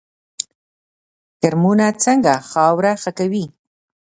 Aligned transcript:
کرمونه 1.39 1.87
څنګه 2.03 2.33
خاوره 2.49 2.91
ښه 3.01 3.11
کوي؟ 3.19 3.45